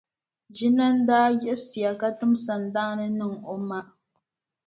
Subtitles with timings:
[0.55, 3.79] Ʒinani daa yiɣisiya ka tim sandaani niŋ o ma.